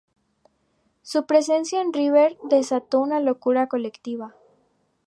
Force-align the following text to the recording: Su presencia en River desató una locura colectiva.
Su 1.03 1.27
presencia 1.27 1.79
en 1.79 1.93
River 1.93 2.35
desató 2.49 2.99
una 3.01 3.19
locura 3.19 3.67
colectiva. 3.67 4.33